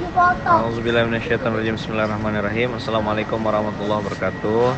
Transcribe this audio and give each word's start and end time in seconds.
Bismillahirrahmanirrahim. 0.00 2.72
Assalamualaikum 2.72 3.36
warahmatullahi 3.36 4.00
wabarakatuh. 4.00 4.72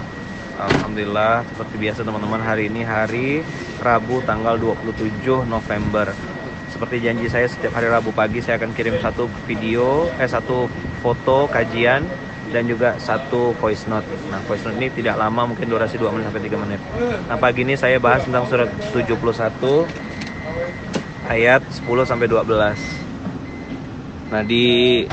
Alhamdulillah 0.59 1.47
Seperti 1.47 1.79
biasa 1.79 2.03
teman-teman 2.03 2.43
hari 2.43 2.67
ini 2.67 2.83
hari 2.83 3.47
Rabu 3.79 4.19
tanggal 4.27 4.59
27 4.59 5.47
November. 5.47 6.11
Seperti 6.75 7.07
janji 7.07 7.31
saya 7.31 7.47
setiap 7.47 7.79
hari 7.79 7.87
Rabu 7.87 8.11
pagi 8.11 8.43
Saya 8.43 8.59
akan 8.59 8.75
kirim 8.75 8.99
satu 8.99 9.31
video 9.47 10.11
Eh 10.19 10.27
satu 10.27 10.67
foto 11.07 11.47
kajian 11.47 12.03
Dan 12.51 12.67
juga 12.67 12.99
satu 12.99 13.55
voice 13.63 13.87
note. 13.87 14.11
Nah 14.27 14.43
voice 14.51 14.67
note 14.67 14.83
ini 14.83 14.91
tidak 14.91 15.23
lama 15.23 15.55
mungkin 15.55 15.71
durasi 15.71 16.03
2 16.03 16.19
menit 16.19 16.35
sampai 16.35 16.51
3 16.51 16.65
menit. 16.67 16.83
Nah 17.31 17.39
pagi 17.39 17.63
ini 17.63 17.79
saya 17.79 18.03
bahas 18.03 18.27
tentang 18.27 18.43
surat 18.51 18.75
71 18.91 19.23
Ayat 21.31 21.63
10 21.63 22.11
sampai 22.11 22.27
12 22.27 23.12
Nah 24.33 24.41
di 24.41 25.05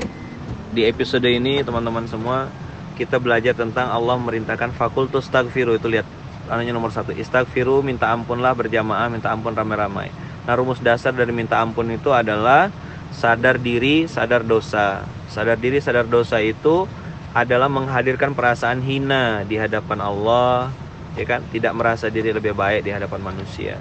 di 0.72 0.82
episode 0.88 1.28
ini 1.28 1.60
teman-teman 1.60 2.08
semua 2.08 2.48
kita 2.96 3.20
belajar 3.20 3.52
tentang 3.52 3.92
Allah 3.92 4.16
merintahkan 4.16 4.72
fakultus 4.72 5.28
tagfiru 5.28 5.76
itu 5.76 5.92
lihat 5.92 6.08
ananya 6.48 6.72
nomor 6.72 6.96
satu 6.96 7.12
istagfiru 7.12 7.84
minta 7.84 8.08
ampunlah 8.16 8.56
berjamaah 8.56 9.12
minta 9.12 9.28
ampun 9.36 9.52
ramai-ramai. 9.52 10.08
Nah 10.48 10.54
rumus 10.56 10.80
dasar 10.80 11.12
dari 11.12 11.36
minta 11.36 11.60
ampun 11.60 11.92
itu 11.92 12.16
adalah 12.16 12.72
sadar 13.12 13.60
diri 13.60 14.08
sadar 14.08 14.48
dosa. 14.48 15.04
Sadar 15.28 15.60
diri 15.60 15.84
sadar 15.84 16.08
dosa 16.08 16.40
itu 16.40 16.88
adalah 17.36 17.68
menghadirkan 17.68 18.32
perasaan 18.32 18.80
hina 18.80 19.44
di 19.44 19.60
hadapan 19.60 20.00
Allah 20.00 20.72
ya 21.20 21.28
kan 21.28 21.44
tidak 21.52 21.76
merasa 21.76 22.08
diri 22.08 22.32
lebih 22.32 22.56
baik 22.56 22.88
di 22.88 22.96
hadapan 22.96 23.20
manusia. 23.20 23.76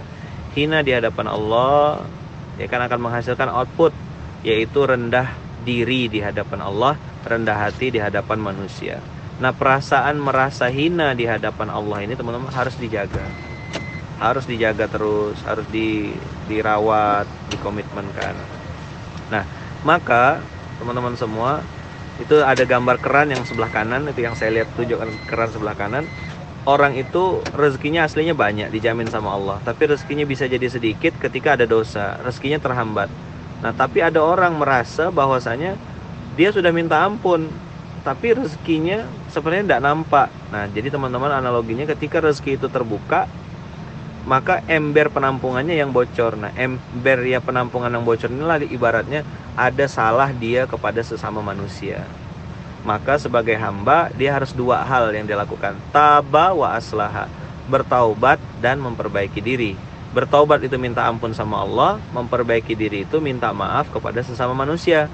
Hina 0.59 0.83
di 0.83 0.91
hadapan 0.91 1.31
Allah 1.31 2.03
ya 2.59 2.67
kan 2.67 2.83
akan 2.83 2.99
menghasilkan 3.07 3.47
output 3.55 3.95
yaitu 4.47 4.87
rendah 4.87 5.35
diri 5.63 6.07
di 6.07 6.23
hadapan 6.23 6.63
Allah, 6.63 6.95
rendah 7.27 7.69
hati 7.69 7.91
di 7.93 8.01
hadapan 8.01 8.39
manusia. 8.39 9.03
Nah, 9.39 9.55
perasaan 9.55 10.19
merasa 10.19 10.67
hina 10.67 11.15
di 11.15 11.27
hadapan 11.27 11.71
Allah 11.71 12.03
ini 12.03 12.19
teman-teman 12.19 12.51
harus 12.51 12.75
dijaga. 12.75 13.23
Harus 14.19 14.51
dijaga 14.51 14.91
terus, 14.91 15.39
harus 15.47 15.63
di, 15.71 16.11
dirawat, 16.51 17.27
dikomitmenkan. 17.55 18.35
Nah, 19.31 19.47
maka 19.87 20.43
teman-teman 20.83 21.15
semua 21.15 21.63
itu 22.19 22.43
ada 22.43 22.67
gambar 22.67 22.99
keran 22.99 23.31
yang 23.31 23.47
sebelah 23.47 23.71
kanan 23.71 24.11
itu 24.11 24.27
yang 24.27 24.35
saya 24.35 24.51
lihat 24.51 24.75
tunjukkan 24.75 25.07
keran 25.31 25.55
sebelah 25.55 25.79
kanan 25.79 26.03
orang 26.67 26.99
itu 26.99 27.39
rezekinya 27.55 28.11
aslinya 28.11 28.35
banyak 28.35 28.75
dijamin 28.75 29.07
sama 29.07 29.39
Allah 29.39 29.63
tapi 29.63 29.87
rezekinya 29.87 30.27
bisa 30.27 30.51
jadi 30.51 30.67
sedikit 30.67 31.15
ketika 31.23 31.55
ada 31.55 31.67
dosa 31.71 32.19
rezekinya 32.27 32.59
terhambat 32.59 33.07
Nah, 33.59 33.75
tapi 33.75 33.99
ada 33.99 34.23
orang 34.23 34.55
merasa 34.55 35.11
bahwasanya 35.11 35.75
dia 36.39 36.49
sudah 36.55 36.71
minta 36.71 37.03
ampun, 37.03 37.51
tapi 38.07 38.31
rezekinya 38.39 39.03
sebenarnya 39.27 39.75
tidak 39.75 39.83
nampak. 39.83 40.29
Nah, 40.55 40.71
jadi 40.71 40.95
teman-teman 40.95 41.35
analoginya 41.35 41.85
ketika 41.91 42.23
rezeki 42.23 42.55
itu 42.55 42.71
terbuka, 42.71 43.27
maka 44.29 44.63
ember 44.71 45.11
penampungannya 45.11 45.75
yang 45.75 45.91
bocor. 45.91 46.39
Nah, 46.39 46.55
ember 46.55 47.19
ya 47.27 47.43
penampungan 47.43 47.91
yang 47.91 48.07
bocor 48.07 48.31
ini 48.31 48.45
lagi 48.45 48.69
ibaratnya 48.71 49.27
ada 49.59 49.89
salah 49.91 50.31
dia 50.31 50.69
kepada 50.71 51.03
sesama 51.03 51.43
manusia. 51.43 52.07
Maka 52.87 53.19
sebagai 53.19 53.59
hamba 53.59 54.13
dia 54.15 54.31
harus 54.37 54.55
dua 54.55 54.87
hal 54.87 55.11
yang 55.11 55.27
dilakukan. 55.27 55.75
Taba 55.91 56.55
wa 56.55 56.79
aslaha, 56.79 57.27
bertaubat 57.67 58.39
dan 58.63 58.79
memperbaiki 58.79 59.43
diri. 59.43 59.88
Bertobat 60.17 60.65
itu 60.65 60.81
minta 60.81 61.05
ampun 61.05 61.37
sama 61.37 61.61
Allah, 61.63 62.01
memperbaiki 62.17 62.73
diri 62.73 63.05
itu 63.05 63.21
minta 63.21 63.53
maaf 63.53 63.93
kepada 63.93 64.25
sesama 64.25 64.57
manusia. 64.57 65.07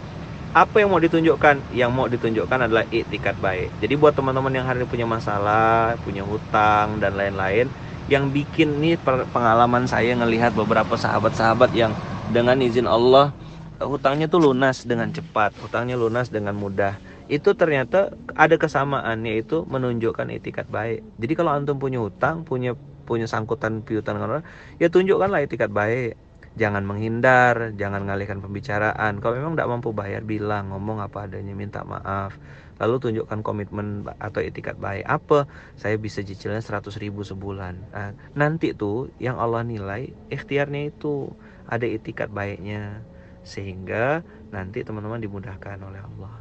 Apa 0.54 0.78
yang 0.78 0.94
mau 0.94 1.02
ditunjukkan? 1.02 1.74
Yang 1.74 1.90
mau 1.90 2.06
ditunjukkan 2.06 2.70
adalah 2.70 2.86
iktikat 2.94 3.34
baik. 3.42 3.74
Jadi 3.82 3.94
buat 3.98 4.14
teman-teman 4.14 4.54
yang 4.54 4.66
hari 4.70 4.86
ini 4.86 4.86
punya 4.86 5.02
masalah, 5.02 5.98
punya 6.06 6.22
hutang 6.22 7.02
dan 7.02 7.18
lain-lain, 7.18 7.66
yang 8.06 8.30
bikin 8.30 8.78
nih 8.78 8.94
pengalaman 9.34 9.90
saya 9.90 10.14
ngelihat 10.14 10.54
beberapa 10.54 10.94
sahabat-sahabat 10.94 11.74
yang 11.74 11.90
dengan 12.30 12.62
izin 12.62 12.86
Allah 12.86 13.34
hutangnya 13.82 14.30
tuh 14.30 14.50
lunas 14.50 14.86
dengan 14.86 15.10
cepat, 15.10 15.56
hutangnya 15.58 15.98
lunas 15.98 16.30
dengan 16.30 16.54
mudah. 16.54 16.94
Itu 17.26 17.56
ternyata 17.56 18.12
ada 18.36 18.54
kesamaan 18.60 19.24
yaitu 19.24 19.64
menunjukkan 19.66 20.28
etikat 20.30 20.68
baik. 20.68 21.02
Jadi 21.18 21.32
kalau 21.34 21.50
antum 21.56 21.80
punya 21.80 21.98
hutang, 21.98 22.44
punya 22.44 22.76
punya 23.04 23.28
sangkutan 23.28 23.84
piutang 23.84 24.18
dengan 24.18 24.40
orang 24.40 24.44
ya 24.80 24.88
tunjukkanlah 24.88 25.44
etikat 25.44 25.70
baik. 25.70 26.16
Jangan 26.54 26.86
menghindar 26.86 27.74
jangan 27.74 28.06
ngalihkan 28.06 28.38
pembicaraan. 28.38 29.18
Kalau 29.18 29.34
memang 29.34 29.58
tidak 29.58 29.70
mampu 29.74 29.90
bayar 29.90 30.22
bilang 30.22 30.70
ngomong 30.70 31.02
apa 31.02 31.26
adanya 31.26 31.50
minta 31.52 31.82
maaf. 31.82 32.38
Lalu 32.78 32.94
tunjukkan 32.98 33.42
komitmen 33.42 34.06
atau 34.18 34.38
etikat 34.38 34.78
baik. 34.78 35.06
Apa? 35.06 35.50
Saya 35.74 35.98
bisa 35.98 36.22
cicilnya 36.22 36.62
100 36.62 36.94
ribu 36.98 37.22
sebulan. 37.26 37.74
Nah, 37.90 38.10
nanti 38.34 38.74
tuh 38.74 39.10
yang 39.18 39.38
Allah 39.38 39.62
nilai 39.66 40.10
ikhtiarnya 40.30 40.94
itu 40.94 41.30
ada 41.66 41.86
etikat 41.86 42.30
baiknya. 42.30 43.02
Sehingga 43.42 44.22
nanti 44.54 44.86
teman-teman 44.86 45.18
dimudahkan 45.18 45.78
oleh 45.82 46.02
Allah. 46.02 46.34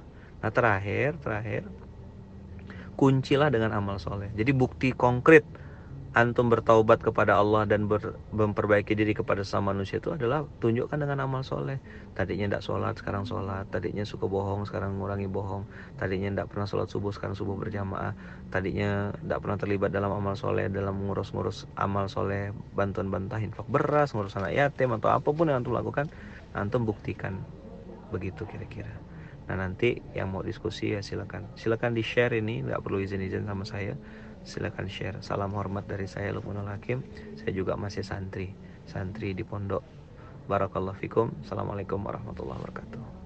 Nah 0.44 0.52
terakhir 0.52 1.16
terakhir 1.24 1.64
kuncilah 3.00 3.50
dengan 3.50 3.72
amal 3.74 3.98
soleh. 3.98 4.30
Jadi 4.36 4.52
bukti 4.52 4.92
konkret 4.92 5.48
antum 6.14 6.54
bertaubat 6.54 7.02
kepada 7.02 7.42
Allah 7.42 7.66
dan 7.66 7.90
ber, 7.90 8.14
memperbaiki 8.30 8.94
diri 8.94 9.18
kepada 9.18 9.42
sama 9.42 9.74
manusia 9.74 9.98
itu 9.98 10.14
adalah 10.14 10.46
tunjukkan 10.62 10.94
dengan 11.02 11.26
amal 11.26 11.42
soleh. 11.42 11.82
Tadinya 12.14 12.54
tidak 12.54 12.62
sholat 12.62 12.94
sekarang 13.02 13.26
sholat. 13.26 13.66
Tadinya 13.74 14.06
suka 14.06 14.30
bohong 14.30 14.70
sekarang 14.70 15.02
ngurangi 15.02 15.26
bohong. 15.26 15.66
Tadinya 15.98 16.30
tidak 16.30 16.48
pernah 16.54 16.70
sholat 16.70 16.88
subuh 16.94 17.10
sekarang 17.10 17.34
subuh 17.34 17.58
berjamaah. 17.58 18.14
Tadinya 18.54 19.10
tidak 19.18 19.40
pernah 19.42 19.58
terlibat 19.58 19.90
dalam 19.90 20.14
amal 20.14 20.38
soleh 20.38 20.70
dalam 20.70 21.02
ngurus-ngurus 21.02 21.66
amal 21.82 22.06
soleh 22.06 22.54
bantuan 22.78 23.10
bantuan 23.10 23.50
infak 23.50 23.66
beras 23.66 24.14
ngurus 24.14 24.38
anak 24.38 24.54
yatim 24.54 24.94
atau 24.94 25.10
apa 25.10 25.34
pun 25.34 25.50
yang 25.50 25.66
antum 25.66 25.74
lakukan 25.74 26.14
antum 26.54 26.86
buktikan. 26.86 27.42
Begitu 28.14 28.46
kira-kira. 28.46 28.94
Nah 29.50 29.58
nanti 29.58 29.98
yang 30.14 30.30
mau 30.30 30.46
diskusi 30.46 30.94
ya 30.94 31.02
silakan. 31.02 31.50
Silakan 31.58 31.98
di 31.98 32.06
share 32.06 32.38
ini 32.38 32.62
nggak 32.62 32.86
perlu 32.86 33.02
izin-izin 33.02 33.50
sama 33.50 33.66
saya 33.66 33.98
silahkan 34.44 34.88
share. 34.88 35.18
Salam 35.24 35.56
hormat 35.56 35.88
dari 35.88 36.08
saya 36.08 36.32
Lukmanul 36.36 36.70
Hakim. 36.70 37.04
Saya 37.40 37.52
juga 37.56 37.80
masih 37.80 38.04
santri. 38.04 38.52
Santri 38.88 39.32
di 39.36 39.44
pondok. 39.48 39.84
Barakallahu 40.48 41.00
fikum. 41.00 41.32
Assalamualaikum 41.44 42.04
warahmatullahi 42.04 42.60
wabarakatuh 42.60 43.23